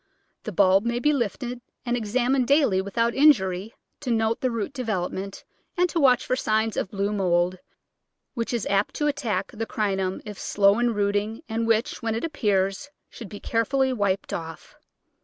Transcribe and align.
The 0.45 0.51
bulb 0.51 0.83
may 0.83 0.97
be 0.97 1.13
lifted 1.13 1.61
and 1.85 1.95
examined 1.95 2.47
daily 2.47 2.81
without 2.81 3.13
injury, 3.13 3.75
to 3.99 4.09
note 4.09 4.41
the 4.41 4.49
root 4.49 4.73
development 4.73 5.43
and 5.77 5.87
to 5.89 5.99
watch 5.99 6.25
for 6.25 6.35
signs 6.35 6.75
of 6.75 6.89
blue 6.89 7.13
mould, 7.13 7.59
which 8.33 8.51
is 8.51 8.65
apt 8.65 8.95
to 8.95 9.05
attack 9.05 9.51
the 9.53 9.67
Crinum 9.67 10.19
if 10.25 10.39
slow 10.39 10.79
in 10.79 10.95
rooting 10.95 11.43
and 11.47 11.67
which, 11.67 12.01
when 12.01 12.15
it 12.15 12.23
appears, 12.25 12.89
should 13.11 13.29
be 13.29 13.39
care 13.39 13.63
fully 13.63 13.93
wiped 13.93 14.33
off. 14.33 14.75